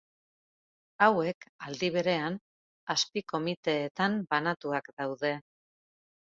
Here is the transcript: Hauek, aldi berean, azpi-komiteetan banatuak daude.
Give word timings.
Hauek, 1.07 1.45
aldi 1.67 1.89
berean, 1.95 2.39
azpi-komiteetan 2.95 4.17
banatuak 4.33 4.91
daude. 5.03 5.33